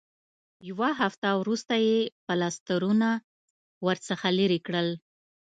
[0.69, 3.09] یوه هفته وروسته یې پلاسټرونه
[3.85, 4.89] ورڅخه لرې کړل.